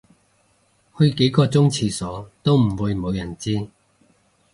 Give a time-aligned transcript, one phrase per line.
[0.97, 3.67] 去幾個鐘廁所都唔會無人知